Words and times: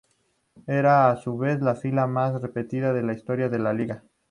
Era, 0.65 1.11
a 1.11 1.17
su 1.17 1.37
vez, 1.37 1.61
la 1.61 1.75
final 1.75 2.09
más 2.09 2.41
repetida 2.41 2.89
en 2.97 3.05
la 3.05 3.13
historia 3.13 3.49
de 3.49 3.59
la 3.59 3.71
liga. 3.71 4.03